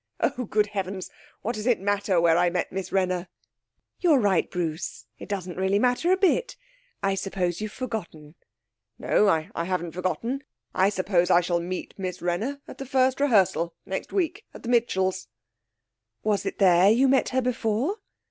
[0.19, 0.45] 'Oh!
[0.45, 1.11] Good heavens!
[1.43, 3.27] What does it matter where I met Miss Wrenner?'
[3.99, 6.55] 'You're right, Bruce; it doesn't really matter a bit.
[7.03, 8.33] I suppose you've forgotten.'
[8.97, 10.43] 'No; I haven't forgotten.
[10.73, 14.69] I suppose I shall meet Miss Wrenner at the first rehearsal next week at the
[14.69, 15.27] Mitchells.'
[16.23, 17.97] 'Was it there you met her before?'